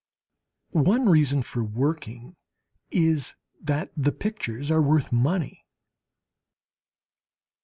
One 0.73 1.07
reason 1.07 1.43
for 1.43 1.63
working 1.63 2.35
is 2.89 3.35
that 3.61 3.91
the 3.95 4.11
pictures 4.11 4.71
are 4.71 4.81
worth 4.81 5.11
money. 5.11 5.63